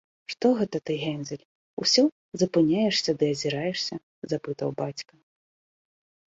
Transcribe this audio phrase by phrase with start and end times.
[0.33, 1.43] -Што гэта ты, Гензель,
[1.83, 2.03] усё
[2.43, 3.95] запыняешся ды азіраешся?-
[4.35, 5.13] запытаў бацька